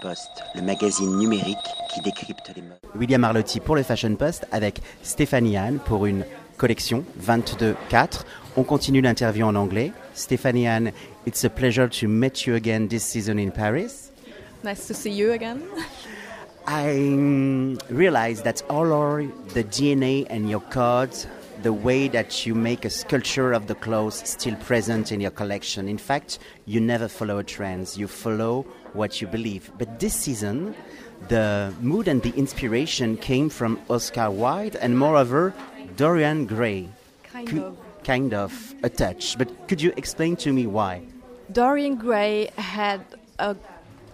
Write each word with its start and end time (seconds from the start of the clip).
Post, 0.00 0.30
le 0.54 0.62
magazine 0.62 1.18
numérique 1.18 1.58
qui 1.92 2.00
décrypte 2.00 2.50
les 2.56 2.62
modes. 2.62 2.78
William 2.94 3.22
Arlotti 3.22 3.60
pour 3.60 3.76
le 3.76 3.82
Fashion 3.82 4.16
Post 4.16 4.46
avec 4.50 4.80
Stéphanie 5.02 5.58
Anne 5.58 5.78
pour 5.78 6.06
une 6.06 6.24
collection 6.56 7.04
22-4. 7.20 8.22
On 8.56 8.62
continue 8.62 9.02
l'interview 9.02 9.44
en 9.44 9.54
anglais. 9.54 9.92
Stéphanie 10.14 10.66
Anne, 10.66 10.92
it's 11.26 11.44
a 11.44 11.50
pleasure 11.50 11.86
to 11.86 12.08
meet 12.08 12.46
you 12.46 12.54
again 12.54 12.88
this 12.88 13.04
season 13.04 13.38
in 13.38 13.50
Paris. 13.50 14.10
Nice 14.64 14.86
to 14.86 14.94
see 14.94 15.10
you 15.10 15.32
again. 15.32 15.60
I 16.66 17.76
realize 17.90 18.42
that 18.44 18.62
all 18.70 18.90
are 18.90 19.22
the 19.52 19.64
DNA 19.64 20.26
and 20.30 20.48
your 20.48 20.62
codes, 20.70 21.26
the 21.64 21.72
way 21.72 22.08
that 22.08 22.44
you 22.44 22.54
make 22.54 22.84
a 22.84 22.90
sculpture 22.90 23.54
of 23.54 23.66
the 23.66 23.74
clothes 23.74 24.22
still 24.28 24.54
present 24.56 25.10
in 25.12 25.18
your 25.18 25.30
collection. 25.30 25.88
In 25.88 25.96
fact, 25.96 26.38
you 26.66 26.78
never 26.78 27.08
follow 27.08 27.42
trends, 27.42 27.96
you 27.96 28.06
follow 28.06 28.66
what 28.92 29.22
you 29.22 29.26
believe. 29.26 29.72
But 29.78 29.98
this 29.98 30.14
season, 30.14 30.74
the 31.28 31.72
mood 31.80 32.06
and 32.06 32.20
the 32.22 32.34
inspiration 32.36 33.16
came 33.16 33.48
from 33.48 33.80
Oscar 33.88 34.30
Wilde 34.30 34.76
and 34.76 34.98
moreover 34.98 35.54
Dorian 35.96 36.44
Gray. 36.44 36.90
Kind 37.32 37.48
Could- 37.48 37.62
of. 37.62 37.78
Kind 38.04 38.34
of 38.34 38.74
a 38.82 38.90
touch. 38.90 39.38
But 39.38 39.48
could 39.66 39.80
you 39.80 39.90
explain 39.96 40.36
to 40.44 40.52
me 40.52 40.66
why? 40.66 41.00
Dorian 41.50 41.96
Gray 41.96 42.50
had 42.58 43.00
a 43.38 43.56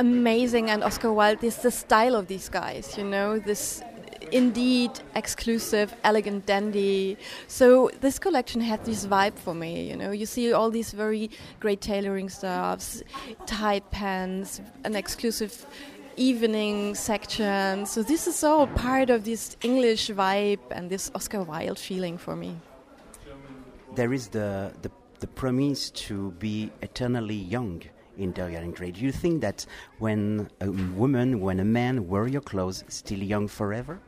amazing 0.00 0.68
and 0.70 0.82
Oscar 0.82 1.12
Wilde 1.12 1.44
is 1.44 1.58
the 1.58 1.70
style 1.70 2.16
of 2.16 2.26
these 2.26 2.48
guys, 2.48 2.98
you 2.98 3.04
know, 3.04 3.38
this 3.38 3.82
indeed 4.32 4.90
exclusive, 5.14 5.94
elegant 6.04 6.46
dandy. 6.46 7.16
So 7.48 7.90
this 8.00 8.18
collection 8.18 8.60
had 8.60 8.84
this 8.84 9.06
vibe 9.06 9.38
for 9.38 9.54
me, 9.54 9.88
you 9.88 9.96
know. 9.96 10.10
You 10.10 10.26
see 10.26 10.52
all 10.52 10.70
these 10.70 10.92
very 10.92 11.30
great 11.60 11.80
tailoring 11.80 12.28
stuffs, 12.28 13.02
tight 13.46 13.90
pants, 13.90 14.60
an 14.84 14.94
exclusive 14.94 15.66
evening 16.16 16.94
section. 16.94 17.86
So 17.86 18.02
this 18.02 18.26
is 18.26 18.42
all 18.42 18.66
part 18.66 19.10
of 19.10 19.24
this 19.24 19.56
English 19.62 20.10
vibe 20.10 20.60
and 20.70 20.90
this 20.90 21.10
Oscar 21.14 21.42
Wilde 21.42 21.78
feeling 21.78 22.18
for 22.18 22.34
me. 22.36 22.56
There 23.94 24.12
is 24.12 24.28
the, 24.28 24.72
the, 24.82 24.90
the 25.20 25.26
promise 25.26 25.90
to 25.90 26.32
be 26.32 26.70
eternally 26.82 27.34
young 27.36 27.82
in 28.18 28.32
Dorian 28.32 28.72
Gray. 28.72 28.90
Do 28.90 29.00
you 29.02 29.12
think 29.12 29.40
that 29.42 29.66
when 29.98 30.50
a 30.60 30.70
woman, 30.70 31.40
when 31.40 31.60
a 31.60 31.64
man 31.64 32.08
wear 32.08 32.26
your 32.26 32.40
clothes, 32.40 32.84
still 32.88 33.22
young 33.22 33.48
forever? 33.48 34.00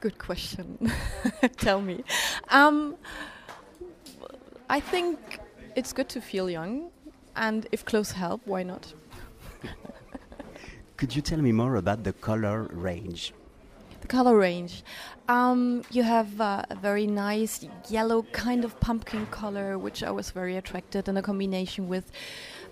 Good 0.00 0.18
question. 0.18 0.92
Tell 1.56 1.80
me. 1.80 2.04
Um, 2.50 2.96
I 4.68 4.80
think 4.80 5.40
it's 5.74 5.92
good 5.92 6.08
to 6.10 6.20
feel 6.20 6.50
young, 6.50 6.90
and 7.34 7.66
if 7.72 7.84
clothes 7.84 8.12
help, 8.12 8.40
why 8.44 8.62
not? 8.62 8.92
Could 10.96 11.14
you 11.14 11.22
tell 11.22 11.40
me 11.40 11.52
more 11.52 11.76
about 11.76 12.04
the 12.04 12.12
color 12.12 12.64
range? 12.72 13.32
The 14.00 14.06
color 14.08 14.36
range. 14.36 14.82
Um, 15.28 15.82
you 15.90 16.02
have 16.02 16.40
uh, 16.40 16.62
a 16.70 16.74
very 16.74 17.06
nice 17.06 17.66
yellow 17.88 18.22
kind 18.32 18.64
of 18.64 18.78
pumpkin 18.80 19.26
color, 19.26 19.78
which 19.78 20.02
I 20.02 20.10
was 20.10 20.30
very 20.30 20.56
attracted, 20.56 21.08
in 21.08 21.16
a 21.16 21.22
combination 21.22 21.88
with 21.88 22.10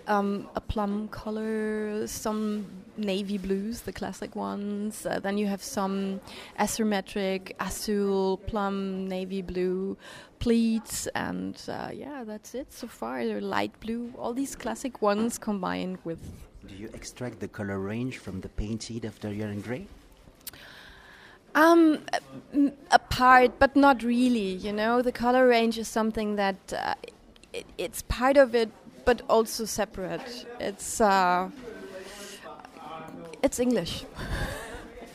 um, 0.06 0.48
a 0.54 0.60
plum 0.60 1.08
color, 1.08 2.06
some 2.06 2.66
navy 2.96 3.38
blues, 3.38 3.80
the 3.82 3.92
classic 3.92 4.36
ones. 4.36 5.04
Uh, 5.06 5.18
then 5.20 5.38
you 5.38 5.46
have 5.46 5.62
some 5.62 6.20
asymmetric 6.60 7.52
azul, 7.60 8.38
plum, 8.46 9.08
navy 9.08 9.42
blue 9.42 9.96
pleats, 10.38 11.06
and 11.14 11.60
uh, 11.68 11.90
yeah, 11.92 12.22
that's 12.24 12.54
it 12.54 12.72
so 12.72 12.86
far. 12.86 13.24
They're 13.24 13.40
light 13.40 13.78
blue, 13.80 14.12
all 14.18 14.32
these 14.34 14.54
classic 14.56 15.00
ones 15.02 15.38
combined 15.38 15.98
with 16.04 16.20
Do 16.66 16.74
you 16.76 16.88
extract 16.94 17.40
the 17.40 17.48
color 17.48 17.78
range 17.78 18.18
from 18.18 18.40
the 18.40 18.48
painted 18.48 19.04
of 19.04 19.18
Dorian 19.20 19.60
Gray? 19.60 19.86
Um, 21.54 22.00
a- 22.12 22.20
m- 22.52 22.72
a 22.90 22.98
part, 22.98 23.58
but 23.58 23.76
not 23.76 24.02
really. 24.02 24.50
You 24.66 24.72
know, 24.72 25.02
the 25.02 25.12
color 25.12 25.46
range 25.46 25.78
is 25.78 25.86
something 25.88 26.34
that 26.36 26.56
uh, 26.76 26.94
it, 27.52 27.64
it's 27.78 28.02
part 28.02 28.36
of 28.36 28.54
it, 28.56 28.70
but 29.04 29.22
also 29.28 29.64
separate. 29.64 30.46
It's 30.60 31.00
uh, 31.00 31.50
it's 33.42 33.58
English. 33.58 34.04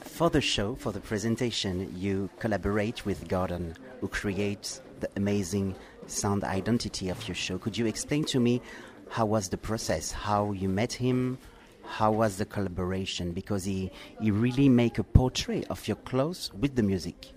For 0.03 0.29
the 0.29 0.41
show, 0.41 0.75
for 0.75 0.91
the 0.91 0.99
presentation, 0.99 1.93
you 1.97 2.29
collaborate 2.39 3.05
with 3.05 3.29
Gordon, 3.29 3.73
who 4.01 4.09
creates 4.09 4.81
the 4.99 5.09
amazing 5.15 5.75
sound 6.07 6.43
identity 6.43 7.07
of 7.07 7.25
your 7.25 7.35
show. 7.35 7.57
Could 7.57 7.77
you 7.77 7.85
explain 7.85 8.25
to 8.25 8.39
me 8.41 8.61
how 9.09 9.25
was 9.27 9.47
the 9.47 9.55
process, 9.55 10.11
how 10.11 10.51
you 10.51 10.67
met 10.67 10.91
him, 10.91 11.37
how 11.85 12.11
was 12.11 12.35
the 12.35 12.43
collaboration? 12.43 13.31
Because 13.31 13.63
he, 13.63 13.91
he 14.19 14.29
really 14.29 14.67
make 14.67 14.99
a 14.99 15.05
portrait 15.05 15.65
of 15.69 15.87
your 15.87 15.95
clothes 15.97 16.51
with 16.53 16.75
the 16.75 16.83
music. 16.83 17.31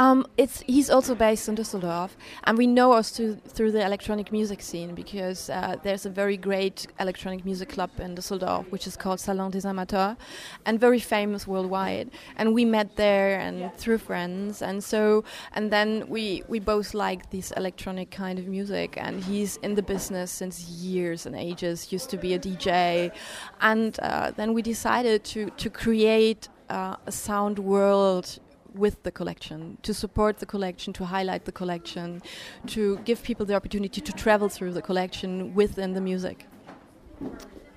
Um, 0.00 0.26
it's 0.38 0.62
he's 0.62 0.88
also 0.88 1.14
based 1.14 1.46
in 1.46 1.56
Düsseldorf, 1.56 2.12
and 2.44 2.56
we 2.56 2.66
know 2.66 2.92
us 2.92 3.10
through, 3.10 3.34
through 3.46 3.72
the 3.72 3.84
electronic 3.84 4.32
music 4.32 4.62
scene 4.62 4.94
because 4.94 5.50
uh, 5.50 5.76
there's 5.82 6.06
a 6.06 6.08
very 6.08 6.38
great 6.38 6.86
electronic 6.98 7.44
music 7.44 7.68
club 7.68 7.90
in 7.98 8.14
Düsseldorf, 8.14 8.64
which 8.70 8.86
is 8.86 8.96
called 8.96 9.20
Salon 9.20 9.50
des 9.50 9.68
Amateurs, 9.68 10.16
and 10.64 10.80
very 10.80 11.00
famous 11.00 11.46
worldwide. 11.46 12.10
And 12.38 12.54
we 12.54 12.64
met 12.64 12.96
there 12.96 13.38
and 13.38 13.70
through 13.76 13.98
friends, 13.98 14.62
and 14.62 14.82
so 14.82 15.22
and 15.52 15.70
then 15.70 16.08
we 16.08 16.44
we 16.48 16.60
both 16.60 16.94
like 16.94 17.28
this 17.28 17.50
electronic 17.50 18.10
kind 18.10 18.38
of 18.38 18.46
music. 18.46 18.96
And 18.96 19.22
he's 19.22 19.58
in 19.58 19.74
the 19.74 19.82
business 19.82 20.30
since 20.30 20.62
years 20.62 21.26
and 21.26 21.36
ages. 21.36 21.92
Used 21.92 22.08
to 22.08 22.16
be 22.16 22.32
a 22.32 22.38
DJ, 22.38 23.12
and 23.60 24.00
uh, 24.00 24.30
then 24.30 24.54
we 24.54 24.62
decided 24.62 25.24
to 25.24 25.50
to 25.58 25.68
create 25.68 26.48
uh, 26.70 26.96
a 27.04 27.12
sound 27.12 27.58
world 27.58 28.38
with 28.74 29.02
the 29.02 29.10
collection, 29.10 29.78
to 29.82 29.92
support 29.92 30.38
the 30.38 30.46
collection, 30.46 30.92
to 30.94 31.04
highlight 31.04 31.44
the 31.44 31.52
collection, 31.52 32.22
to 32.68 32.98
give 33.04 33.22
people 33.22 33.46
the 33.46 33.54
opportunity 33.54 34.00
to 34.00 34.12
travel 34.12 34.48
through 34.48 34.72
the 34.72 34.82
collection 34.82 35.54
within 35.54 35.94
the 35.94 36.00
music. 36.00 36.46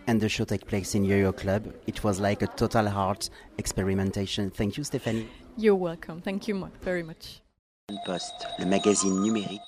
And 0.07 0.19
the 0.19 0.29
show 0.29 0.43
take 0.43 0.67
place 0.67 0.95
in 0.95 1.05
Yo-Yo 1.05 1.31
Club. 1.31 1.73
It 1.87 2.03
was 2.03 2.19
like 2.19 2.41
a 2.41 2.47
total 2.47 2.87
art 2.87 3.29
experimentation. 3.57 4.49
Thank 4.49 4.77
you, 4.77 4.83
Stephanie. 4.83 5.27
You're 5.55 5.75
welcome. 5.75 6.21
Thank 6.21 6.47
you 6.47 6.69
very 6.81 7.03
much. 7.03 7.41
Post, 8.05 8.33
le 8.59 8.65
magazine 8.65 9.21
numérique 9.21 9.61